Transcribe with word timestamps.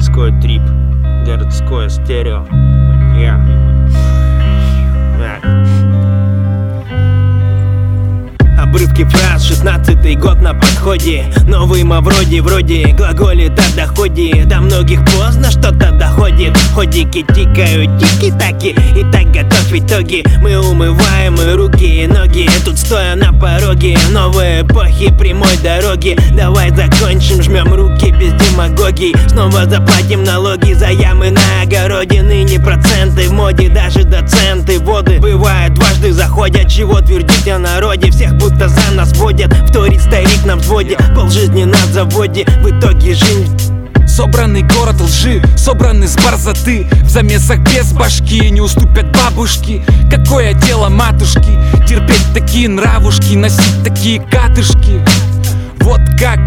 Городской 0.00 0.32
трип, 0.40 0.62
городское 1.26 1.90
стерео. 1.90 2.46
Я. 3.20 3.38
Обрывки 8.58 9.04
фраз, 9.04 9.44
шестнадцатый 9.44 10.14
год 10.14 10.40
на 10.40 10.54
подходе. 10.54 11.24
Новый 11.46 11.82
вроде 11.82 12.40
вроде 12.40 12.86
глаголит 12.92 13.58
о 13.58 13.76
доходе 13.76 14.44
До 14.44 14.60
многих 14.60 15.04
поздно 15.04 15.50
что-то 15.50 15.90
доходит. 15.90 16.56
Ходики 16.74 17.22
тикают, 17.22 17.98
тики-таки 17.98 18.76
И 18.96 19.04
так 19.10 19.30
готов 19.32 19.70
в 19.70 19.74
итоге. 19.74 20.22
Мы 20.40 20.56
умываем 20.58 21.34
и 21.34 21.52
руки 21.52 22.04
и 22.04 22.06
ноги 22.06 22.48
Тут 22.64 22.78
стоя 22.78 23.16
на 23.16 23.32
пороге. 23.32 23.98
Новой 24.12 24.62
эпохи 24.62 25.12
прямой 25.18 25.56
дороги. 25.62 26.16
Давай 26.36 26.70
закончим, 26.70 27.42
жмем 27.42 27.74
руки 27.74 28.09
демагогии 28.60 29.14
Снова 29.28 29.64
заплатим 29.66 30.24
налоги 30.24 30.72
за 30.72 30.88
ямы 30.88 31.30
на 31.30 31.40
огороде. 31.62 32.22
Ныне 32.22 32.58
проценты 32.60 33.28
в 33.28 33.32
моде, 33.32 33.68
даже 33.68 34.04
доценты 34.04 34.78
воды. 34.80 35.18
Бывает 35.18 35.74
дважды 35.74 36.12
заходят, 36.12 36.68
чего 36.68 37.00
твердить 37.00 37.48
о 37.48 37.58
народе. 37.58 38.10
Всех 38.10 38.34
будто 38.36 38.68
за 38.68 38.92
нас 38.92 39.16
водят 39.16 39.52
Вторит 39.68 40.00
старик 40.00 40.44
на 40.44 40.56
взводе. 40.56 40.96
Пол 41.14 41.28
жизни 41.30 41.64
на 41.64 41.78
заводе 41.92 42.46
В 42.62 42.70
итоге 42.70 43.14
жизнь. 43.14 43.56
Собранный 44.06 44.62
город 44.62 45.00
лжи, 45.00 45.40
собранный 45.56 46.08
с 46.08 46.16
борзоты 46.16 46.86
В 47.04 47.08
замесах 47.08 47.58
без 47.60 47.92
башки 47.92 48.50
не 48.50 48.60
уступят 48.60 49.06
бабушки. 49.12 49.82
Какое 50.10 50.52
дело 50.52 50.88
матушки? 50.88 51.58
Терпеть 51.88 52.26
такие 52.34 52.68
нравушки, 52.68 53.34
носить 53.34 53.82
такие 53.84 54.20
катышки. 54.20 55.00
Вот 55.80 56.00
как 56.18 56.40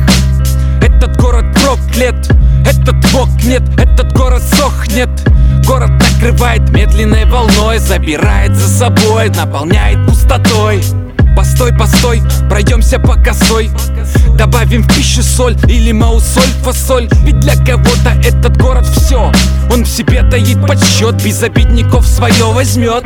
этот 0.84 1.18
город 1.18 1.46
проклят 1.56 2.16
Этот 2.66 2.96
бог 3.12 3.30
нет, 3.44 3.64
этот 3.78 4.14
город 4.14 4.42
сохнет. 4.42 5.10
Город 5.66 5.92
накрывает 5.92 6.70
медленной 6.70 7.26
волной 7.26 7.80
Забирает 7.80 8.56
за 8.56 8.68
собой, 8.68 9.30
наполняет 9.30 10.06
пустотой. 10.06 10.84
Постой, 11.36 11.74
постой, 11.74 12.22
пройдемся 12.48 13.00
по 13.00 13.16
косой. 13.16 13.72
Добавим 14.38 14.84
в 14.84 14.88
пищу 14.88 15.24
соль 15.24 15.56
или 15.68 15.92
маусоль, 15.92 16.44
фасоль. 16.64 17.08
Ведь 17.24 17.40
для 17.40 17.56
кого-то 17.56 18.12
этот 18.24 18.58
город 18.58 18.86
все 18.86 19.32
Он 19.72 19.84
в 19.84 19.88
себе 19.88 20.22
таит 20.30 20.62
подсчет, 20.66 21.16
без 21.24 21.42
обидников 21.42 22.06
свое 22.06 22.46
возьмет 22.54 23.04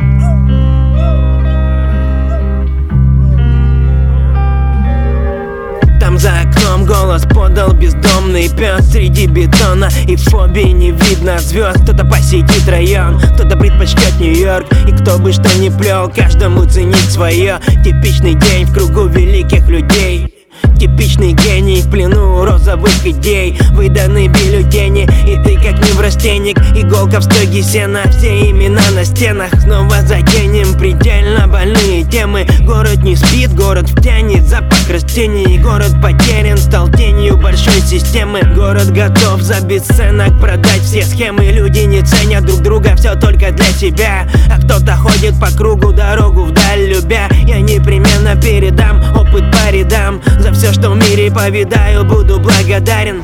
бездомный 7.78 8.48
пес 8.48 8.90
Среди 8.90 9.26
бетона 9.26 9.88
и 10.06 10.16
фобии 10.16 10.70
не 10.72 10.90
видно 10.90 11.38
звезд 11.38 11.82
Кто-то 11.82 12.04
посетит 12.04 12.68
район, 12.68 13.18
кто-то 13.18 13.56
предпочтет 13.56 14.18
Нью-Йорк 14.20 14.66
И 14.86 14.92
кто 14.92 15.18
бы 15.18 15.32
что 15.32 15.48
ни 15.58 15.68
плел, 15.68 16.10
каждому 16.14 16.64
ценить 16.64 17.10
свое 17.10 17.60
Типичный 17.84 18.34
день 18.34 18.66
в 18.66 18.72
кругу 18.72 19.06
великих 19.06 19.68
людей 19.68 20.37
Типичный 20.78 21.32
гений. 21.32 21.82
В 21.82 21.90
плену 21.90 22.44
розовых 22.44 23.04
идей 23.04 23.58
Выданы 23.72 24.28
бюллетени. 24.28 25.08
И 25.26 25.36
ты 25.42 25.56
как 25.56 25.78
неврастенник 25.88 26.58
Иголка 26.76 27.20
в 27.20 27.24
стоге 27.24 27.62
сена. 27.62 28.02
Все 28.10 28.50
имена 28.50 28.82
на 28.94 29.04
стенах 29.04 29.50
Снова 29.60 30.02
заденем 30.02 30.78
предельно 30.78 31.48
больные 31.48 32.04
темы. 32.04 32.46
Город 32.60 33.02
не 33.02 33.16
спит, 33.16 33.54
город 33.54 33.88
втянет 33.88 34.46
запах 34.46 34.88
растений. 34.88 35.58
Город 35.58 35.94
потерян, 36.00 36.58
стал 36.58 36.88
тенью 36.88 37.36
большой 37.36 37.80
системы. 37.80 38.40
Город 38.54 38.90
готов 38.92 39.42
за 39.42 39.60
бесценок 39.60 40.38
продать 40.40 40.82
все 40.82 41.02
схемы. 41.02 41.46
Люди 41.46 41.80
не 41.80 42.02
ценят 42.02 42.44
друг 42.44 42.60
друга, 42.60 42.94
все 42.96 43.14
только 43.14 43.50
для 43.50 43.66
себя. 43.66 44.28
А 44.50 44.60
кто-то 44.60 44.96
ходит 44.96 45.38
по 45.40 45.50
кругу, 45.50 45.92
дорогу 45.92 46.44
вдаль 46.44 46.86
любя. 46.86 47.28
Я 47.46 47.60
непременно 47.60 48.40
передам 48.40 49.02
опыт 49.38 49.50
по 49.50 49.70
рядам 49.70 50.20
За 50.38 50.52
все, 50.52 50.72
что 50.72 50.90
в 50.90 50.96
мире 50.96 51.30
повидаю, 51.30 52.04
буду 52.04 52.38
благодарен. 52.40 53.22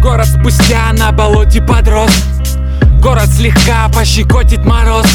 Город 0.00 0.26
спустя 0.26 0.92
на 0.92 1.12
болоте 1.12 1.60
подрос. 1.60 2.10
Город 3.00 3.28
слегка 3.28 3.88
пощекотит 3.88 4.64
мороз. 4.64 5.06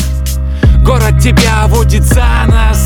Город 0.84 1.20
тебя 1.22 1.68
водит 1.68 2.02
за 2.02 2.26
нас 2.48 2.84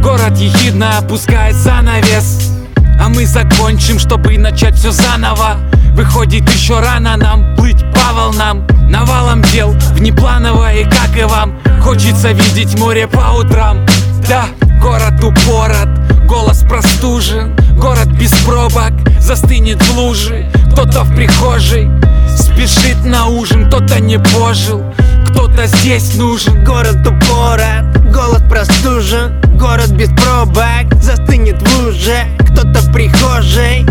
Город 0.00 0.38
ехидно 0.38 0.98
опускает 0.98 1.56
занавес 1.56 2.52
А 3.00 3.08
мы 3.08 3.26
закончим, 3.26 3.98
чтобы 3.98 4.38
начать 4.38 4.76
все 4.76 4.92
заново 4.92 5.56
Выходит 5.94 6.48
еще 6.50 6.80
рано 6.80 7.16
нам 7.16 7.54
плыть 7.54 7.84
по 7.92 8.14
волнам 8.14 8.66
Навалом 8.92 9.40
дел 9.42 9.70
внеплановое, 9.94 10.84
как 10.84 11.16
и 11.16 11.22
вам. 11.22 11.58
Хочется 11.80 12.32
видеть 12.32 12.78
море 12.78 13.06
по 13.06 13.32
утрам. 13.38 13.78
Да, 14.28 14.46
город 14.82 15.24
упорот, 15.24 15.88
голос 16.26 16.62
простужен. 16.68 17.56
Город 17.76 18.08
без 18.08 18.32
пробок, 18.44 18.92
застынет 19.18 19.82
в 19.82 19.96
луже. 19.96 20.46
Кто-то 20.72 21.04
в 21.04 21.14
прихожей 21.14 21.90
спешит 22.36 23.04
на 23.04 23.26
ужин 23.26 23.68
Кто-то 23.68 24.00
не 24.00 24.18
пожил, 24.18 24.82
кто-то 25.26 25.66
здесь 25.66 26.14
нужен. 26.16 26.62
Город 26.62 26.98
упорот, 27.06 28.12
голос 28.12 28.42
простужен. 28.48 29.40
Город 29.58 29.90
без 29.92 30.10
пробок, 30.10 30.94
застынет 31.00 31.62
в 31.62 31.78
луже. 31.78 32.26
Кто-то 32.40 32.80
в 32.80 32.92
прихожей 32.92 33.86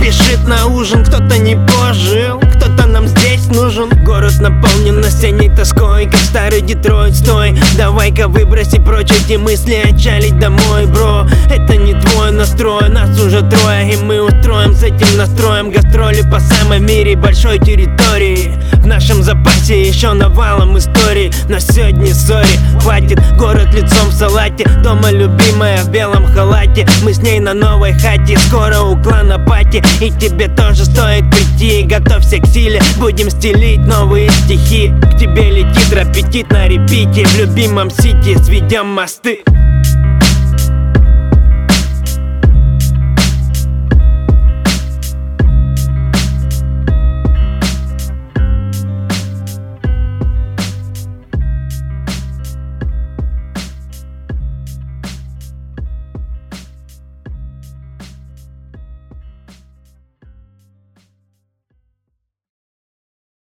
спешит 0.00 0.46
на 0.48 0.66
ужин 0.66 1.04
Кто-то 1.04 1.38
не 1.38 1.56
пожил, 1.56 2.40
кто-то 2.40 2.86
нам 2.86 3.06
здесь 3.06 3.46
нужен. 3.46 3.90
Город 4.04 4.32
наполнен 4.40 5.04
осенней 5.04 5.54
тоской, 5.54 6.06
как 6.06 6.20
старый 6.20 6.62
Детройт 6.62 7.14
Стой, 7.14 7.58
давай-ка 7.76 8.28
выброси 8.28 8.80
прочь 8.80 9.10
эти 9.10 9.36
мысли 9.36 9.82
Отчалить 9.84 10.38
домой, 10.38 10.86
бро. 10.86 11.26
Это 11.50 11.76
не 11.76 11.94
твой 11.94 12.32
настрой, 12.32 12.88
нас 12.88 13.18
уже 13.20 13.42
трое 13.42 13.92
И 13.92 13.96
мы 13.96 14.22
устроим 14.22 14.74
с 14.74 14.82
этим 14.82 15.16
настроем 15.16 15.70
Гастроли 15.70 16.22
по 16.22 16.40
самой 16.40 16.80
мире 16.80 17.16
большой 17.16 17.58
территории 17.58 18.58
нашем 18.90 19.22
запасе 19.22 19.86
еще 19.86 20.12
навалом 20.14 20.76
истории. 20.76 21.30
Но 21.48 21.60
сегодня, 21.60 22.12
сори, 22.12 22.58
хватит 22.80 23.20
Город 23.38 23.72
лицом 23.72 24.08
в 24.08 24.12
салате. 24.12 24.68
Дома 24.82 25.12
любимая 25.12 25.84
в 25.84 25.90
белом 25.90 26.26
халате. 26.26 26.88
Мы 27.04 27.14
с 27.14 27.18
ней 27.22 27.38
на 27.38 27.54
новой 27.54 27.92
хате. 27.92 28.36
Скоро 28.48 28.80
у 28.80 29.00
клана 29.00 29.38
пати. 29.38 29.82
И 30.00 30.10
тебе 30.10 30.48
тоже 30.48 30.84
стоит 30.84 31.24
прийти. 31.30 31.84
Готовься 31.84 32.38
к 32.38 32.46
силе, 32.46 32.82
будем 32.98 33.30
стелить 33.30 33.86
новые 33.86 34.28
стихи. 34.30 34.92
К 35.02 35.16
тебе 35.16 35.50
летит 35.50 35.96
аппетит 35.96 36.50
на 36.50 36.66
репите. 36.66 37.24
В 37.26 37.38
любимом 37.38 37.90
сити 37.90 38.36
сведем 38.42 38.88
мосты 38.88 39.44